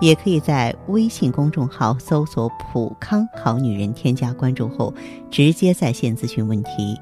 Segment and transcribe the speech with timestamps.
[0.00, 4.92] 也可以在微信公众号搜索“普康好女人”，添加关注后
[5.30, 6.98] 直接在线咨询问题。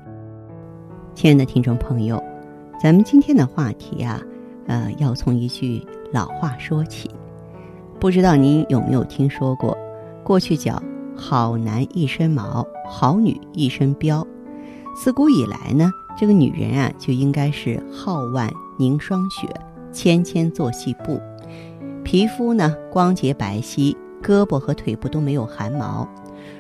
[1.15, 2.23] 亲爱的听众朋友，
[2.81, 4.21] 咱们今天的话题啊，
[4.67, 7.11] 呃，要从一句老话说起，
[7.99, 9.77] 不知道您有没有听说过？
[10.23, 10.83] 过去叫。
[11.19, 14.23] 好男一身毛，好女一身膘。
[14.95, 19.49] 自古以来呢，这个女人啊，就应该是皓腕凝霜雪，
[19.91, 21.19] 纤纤作细布，
[22.07, 23.93] 皮肤呢光洁白皙，
[24.23, 26.09] 胳膊和腿部都没有汗毛。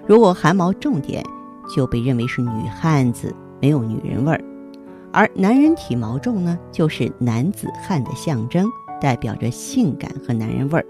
[0.04, 1.24] 如果汗毛重点，
[1.72, 3.32] 就被认为是女汉子，
[3.62, 4.44] 没有女人味儿。
[5.12, 8.68] 而男人体毛重呢，就是男子汉的象征，
[9.00, 10.86] 代表着性感和男人味儿。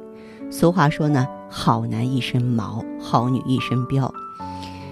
[0.50, 1.28] 俗话说呢。
[1.48, 4.10] 好男一身毛，好女一身膘。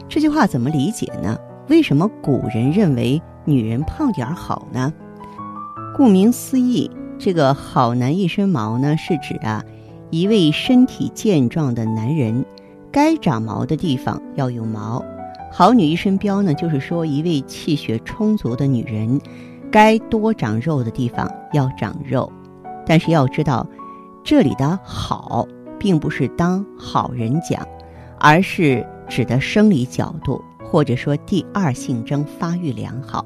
[0.08, 1.36] 这句话怎么理解呢？
[1.68, 4.92] 为什么古人认为女人胖点儿好呢？
[5.96, 6.88] 顾名思义，
[7.24, 9.64] 这个好男一身毛呢，是指啊，
[10.10, 12.44] 一位身体健壮的男人，
[12.92, 15.02] 该长毛的地方要有毛；
[15.50, 19.18] 好女一身膘呢，就是说一位气血充足的女人，
[19.70, 22.30] 该多长肉的地方要长肉。
[22.84, 23.66] 但是要知道，
[24.22, 25.48] 这里的好。
[25.78, 27.66] 并不是当好人讲，
[28.18, 33.24] 而是指的生理角度，或者说第二性征发育良好。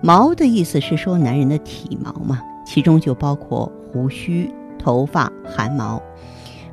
[0.00, 6.02] 毛的意思是说男人的体毛嘛，其中就包括胡须、头发、汗毛。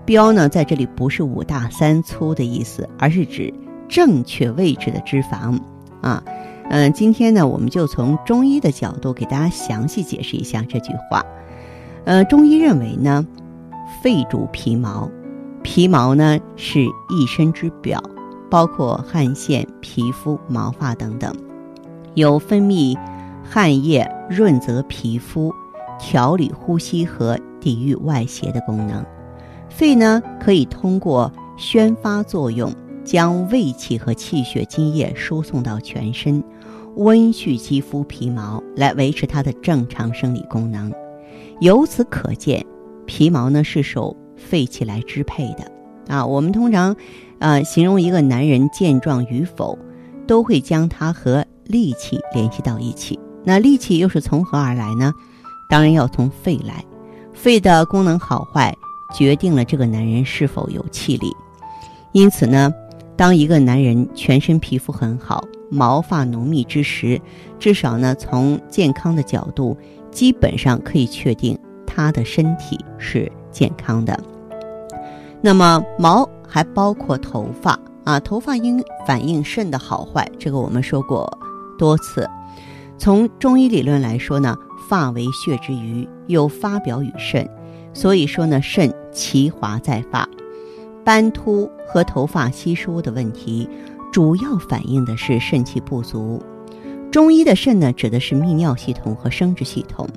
[0.05, 3.53] 膘呢，在这里不是五大三粗的意思，而是指
[3.87, 5.59] 正确位置的脂肪
[6.01, 6.23] 啊。
[6.69, 11.25] 嗯，今天呢，我们就从中医的角度给大家详细解释一下这句话。
[12.05, 13.25] 呃，中医认为呢。
[14.03, 15.09] 肺主皮毛，
[15.63, 18.01] 皮毛呢是一身之表，
[18.49, 21.35] 包括汗腺、皮肤、毛发等等，
[22.13, 22.95] 有分泌
[23.43, 25.51] 汗液、润泽皮肤、
[25.99, 29.05] 调理呼吸和抵御外邪的功能。
[29.69, 32.73] 肺呢可以通过宣发作用，
[33.03, 36.43] 将胃气和气血津液输送到全身，
[36.95, 40.91] 温煦肌肤皮毛，来维持它的正常生理功能。
[41.59, 42.65] 由此可见。
[43.05, 45.71] 皮毛呢是受肺气来支配的，
[46.13, 46.95] 啊，我们通常，
[47.39, 49.75] 呃，形容一个男人健壮与否，
[50.27, 53.19] 都会将他和力气联系到一起。
[53.43, 55.11] 那力气又是从何而来呢？
[55.69, 56.83] 当然要从肺来，
[57.31, 58.75] 肺的功能好坏
[59.15, 61.31] 决定了这个男人是否有气力。
[62.11, 62.73] 因此呢，
[63.15, 67.21] 当一个男人全身皮肤很好、毛发浓密之时，
[67.59, 69.77] 至少呢，从健康的角度，
[70.09, 71.57] 基本上可以确定。
[71.85, 74.17] 他的身体是健康的。
[75.41, 81.29] 那么毛还包括头发啊，头发应反映肾的好坏，这个我们说过
[81.77, 82.29] 多次。
[82.97, 84.55] 从中医理论来说呢，
[84.89, 87.47] 发为血之余，又发表于肾，
[87.93, 90.27] 所以说呢，肾其华在发。
[91.05, 93.69] 斑秃和头发稀疏的问题，
[94.11, 96.41] 主要反映的是肾气不足。
[97.11, 100.07] 中医的肾呢，指的是泌尿系统和生殖系统。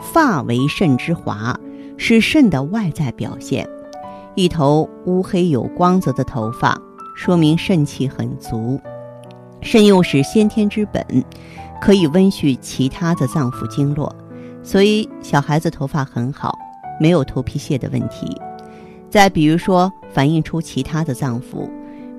[0.00, 1.58] 发为肾之华，
[1.98, 3.68] 是肾的外在表现。
[4.34, 6.80] 一头乌黑有光泽的头发，
[7.14, 8.80] 说明肾气很足。
[9.60, 11.04] 肾又是先天之本，
[11.80, 14.14] 可以温煦其他的脏腑经络，
[14.62, 16.56] 所以小孩子头发很好，
[17.00, 18.36] 没有头皮屑的问题。
[19.08, 21.68] 再比如说，反映出其他的脏腑，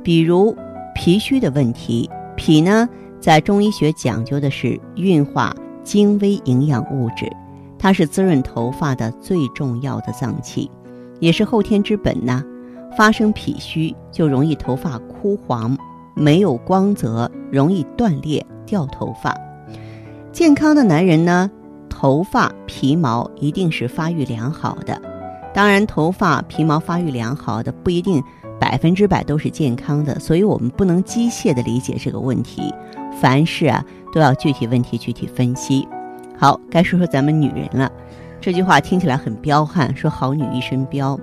[0.03, 0.55] 比如
[0.95, 2.09] 脾虚的问题。
[2.35, 2.87] 脾呢，
[3.19, 5.53] 在中医学讲究的是运化
[5.83, 7.29] 精微营养物质。
[7.77, 10.71] 它是滋润头发的最重要的脏器，
[11.19, 12.43] 也是后天之本呐。
[12.97, 15.77] 发生脾虚就容易头发枯黄，
[16.15, 19.35] 没有光泽，容易断裂掉头发。
[20.31, 21.49] 健康的男人呢，
[21.89, 25.01] 头发皮毛一定是发育良好的。
[25.53, 28.23] 当然，头发皮毛发育良好的不一定
[28.59, 32.73] 百分之百都是健康的，所以我们不能机械的理解这个问题。
[33.19, 33.83] 凡事啊，
[34.13, 35.87] 都要具体问题具体分析。
[36.37, 37.91] 好，该说说咱们女人了。
[38.39, 41.19] 这句话听起来很彪悍，说好女一身膘。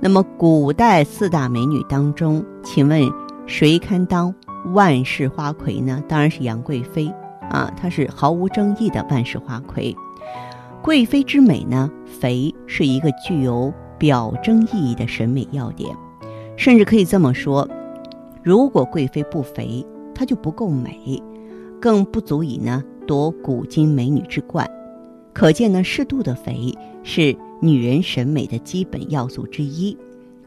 [0.00, 3.10] 那么，古代四大美女当中，请问
[3.46, 4.32] 谁堪当
[4.74, 6.02] 万世花魁呢？
[6.06, 7.10] 当然是杨贵妃
[7.50, 9.94] 啊，她是毫无争议的万世花魁。
[10.82, 15.94] 贵妃之美呢，肥是一个具有表征意义的审美要点，
[16.56, 17.68] 甚至可以这么说：
[18.42, 21.22] 如果贵妃不肥，她就不够美。
[21.80, 24.66] 更不足以呢夺古今美女之冠。
[25.34, 29.94] 可见呢，适度的肥是女人审美的基本要素之一，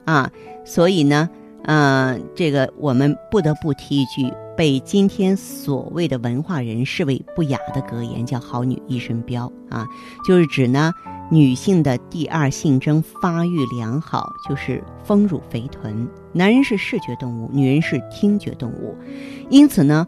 [0.06, 0.32] 啊，
[0.66, 1.30] 所以呢，
[1.64, 9.86] 呃，这个我们不得不提一句被今天所谓的文化人视为不雅的格言，叫“好女一身膘”啊，
[10.28, 10.92] 就是指呢，
[11.30, 16.08] 女性的第二性征发育良好，就是丰乳肥臀。
[16.34, 18.96] 男人是视觉动物，女人是听觉动物，
[19.50, 20.06] 因此呢。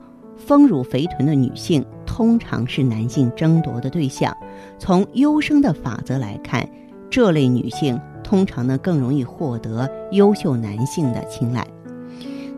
[0.47, 4.35] 丰乳肥臀的女性通常是男性争夺的对象。
[4.79, 6.67] 从优生的法则来看，
[7.09, 11.67] 这类女性通常呢更容易获得优秀男性的青睐。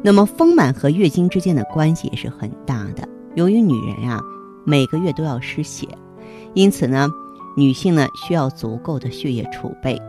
[0.03, 3.07] 那么，丰满和月经之间的关系也是很大的。
[3.35, 4.21] 由于女人啊
[4.65, 5.87] 每个月都要失血，
[6.53, 7.09] 因此呢，
[7.55, 10.01] 女性呢需要足够的血液储备。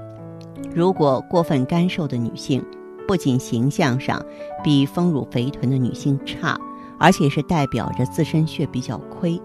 [0.75, 2.65] 如果过分干瘦的女性，
[3.07, 4.25] 不仅形象上
[4.63, 6.59] 比丰乳肥臀的女性差。
[6.99, 9.41] 而且是代表着自身血比较亏，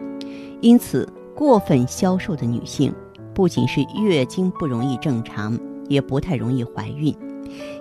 [0.62, 2.94] 因此过分消瘦的女性
[3.34, 5.58] 不仅是月经不容易正常，
[5.88, 7.12] 也不太容易怀孕。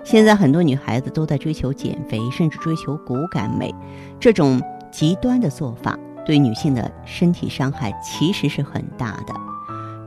[0.05, 3.75] 现在很多女孩子都在追求减肥，甚至追求骨感美，
[4.21, 4.61] 这种
[4.91, 9.35] 极端的做法对女性的身体伤害其实是很大的。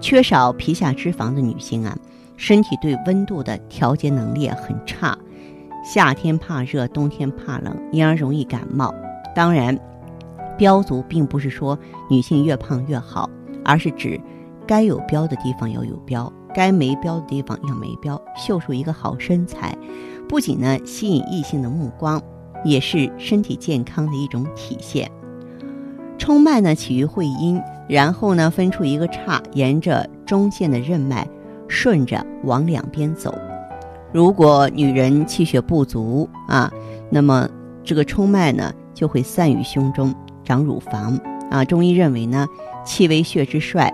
[0.02, 1.98] 缺少皮下脂肪的女性啊，
[2.38, 5.18] 身体对温度的调节能力很差，
[5.84, 8.94] 夏天怕热，冬天怕冷，因而容易感冒。
[9.36, 9.78] 当然，
[10.58, 11.78] 膘足并不是说
[12.10, 13.30] 女性越胖越好，
[13.66, 14.20] 而是指
[14.66, 19.78] 该有膘的地方要有膘，该没膘的地方要没膘，秀出一个好身材，
[20.28, 22.22] 不仅呢吸引异性的目光，
[22.64, 25.10] 也是身体健康的一种体现。
[26.18, 31.28] 冲脉呢起于会阴，然后呢分出一个叉，沿着中线的任脉
[31.68, 33.34] 顺着往两边走。
[34.12, 36.72] 如果女人气血不足啊，
[37.10, 37.50] 那么
[37.84, 38.74] 这个冲脉呢。
[38.92, 40.14] 就会散于胸中，
[40.44, 41.18] 长乳房
[41.50, 41.64] 啊。
[41.64, 42.46] 中医认为呢，
[42.84, 43.94] 气为血之帅，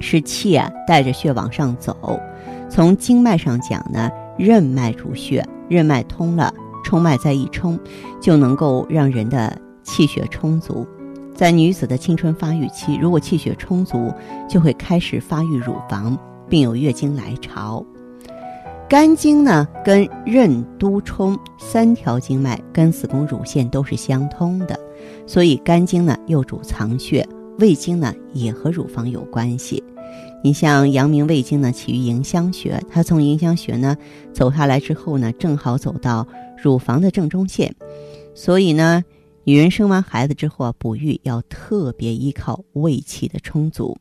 [0.00, 2.20] 是气啊带着血往上走。
[2.68, 6.52] 从经脉上讲呢，任脉主血，任脉通了，
[6.84, 7.78] 冲脉再一冲，
[8.20, 10.86] 就能够让人的气血充足。
[11.34, 14.12] 在女子的青春发育期，如果气血充足，
[14.48, 17.84] 就会开始发育乳房，并有月经来潮。
[18.88, 24.78] 肝经呢，跟任督冲三条经脉跟子宫乳腺都是相通的，
[25.26, 27.25] 所以肝经呢又主藏血，
[27.58, 29.82] 胃经呢也和乳房有关系。
[30.42, 33.96] 你像阳明胃经呢起于迎香穴，它从迎香穴呢
[34.32, 36.26] 走下来之后呢，正好走到
[36.62, 37.74] 乳房的正中线，
[38.34, 39.02] 所以呢，
[39.44, 43.96] 女人生完孩子之后啊，哺育要特别依靠胃气的充足。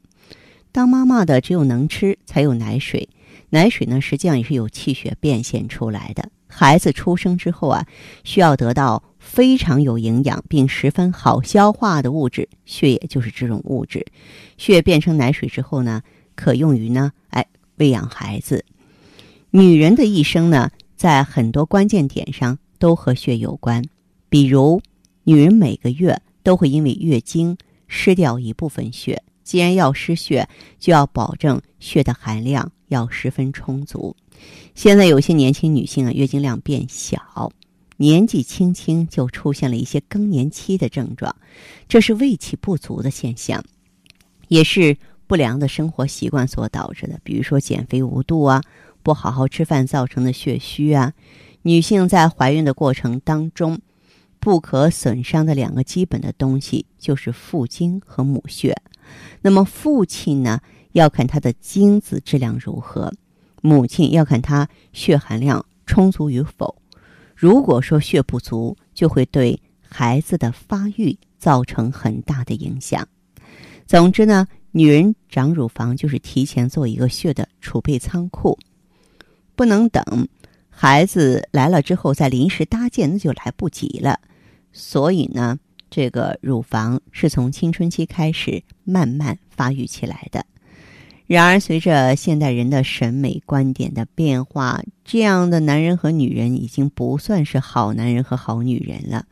[0.71, 3.07] 当妈妈的只有能吃才有奶水。
[3.49, 6.29] 奶水呢，实际上也是有气血变现出来的。
[6.57, 7.85] 孩子出生之后啊，
[8.23, 14.05] 需要得到非常有营养并十分好消化的物质，血液就是这种物质。
[14.57, 16.01] 血变成奶水之后呢，
[16.33, 18.63] 可用于呢，哎，喂养孩子。
[19.51, 23.83] 女人的一生呢，在很多关键点上都和血有关，
[24.29, 24.81] 比如，
[25.25, 27.57] 女人每个月都会因为月经
[27.89, 29.21] 失掉一部分血。
[29.43, 30.47] 既然要失血，
[30.79, 34.15] 就要保证血的含量要十分充足。
[34.73, 37.51] 现在有些年轻女性啊，月经量变小，
[37.97, 41.33] 年纪轻轻就出现了一些更年期的症状，
[41.87, 43.63] 这是胃气不足的现象，
[44.49, 44.97] 也是
[45.27, 47.19] 不良的生活习惯所导致的。
[47.23, 48.61] 比如说减肥无度啊，
[49.01, 51.13] 不好好吃饭造成的血虚啊。
[51.61, 53.79] 女性在怀孕的过程当中，
[54.39, 58.75] 不可损伤的两个基本的东西就是父精和母血。
[59.41, 60.59] 那么父亲呢，
[60.91, 63.09] 要看他的精子质量如何；
[63.65, 66.75] 母亲要看他血含量充足与否。
[67.35, 73.07] 如果说血不足，就会对孩子的发育造成很大的影响。
[73.87, 78.57] 总之呢，女人长乳房就是提前做一个血的储备仓库，
[79.55, 80.27] 不能等
[80.69, 84.19] 孩子来了之后再临时搭建，那就来不及了。
[84.71, 85.57] 所以呢。
[85.91, 90.45] 这个乳房是从青春期开始慢慢发育起来的。
[91.27, 99.25] 然而，随着现代人的审美观点的变化，这样的男人和女人已经不算是好男人和好女人了。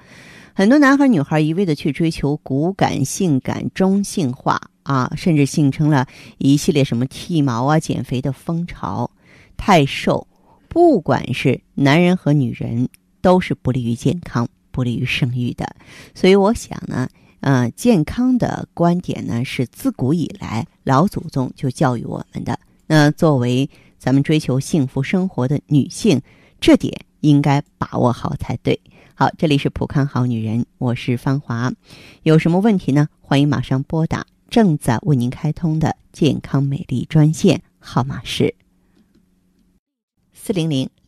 [0.53, 6.07] 很多男孩女孩一味的去追求骨感、性感、中性化啊，甚至形成了
[6.37, 9.09] 一系列什么剃毛啊、减肥的风潮。
[9.55, 10.27] 太瘦，
[10.67, 12.89] 不管是男人和女人，
[13.21, 14.47] 都是不利于健康。
[14.71, 15.75] 不利于生育的，
[16.15, 17.07] 所以我想呢，
[17.43, 22.57] 呃，健康的观点呢是自古以来老祖宗就教育我们的。
[22.87, 23.69] 那作为
[23.99, 26.21] 咱们追求幸福生活的女性，
[26.61, 28.79] 这点应该把握好才对。
[29.13, 31.73] 好，这里是普康好女人，我是芳华。
[32.23, 33.09] 有什么问题呢？
[33.19, 38.55] 欢迎马上拨打正在为您开通的健康美丽专线，号码是
[40.31, 40.89] 四零零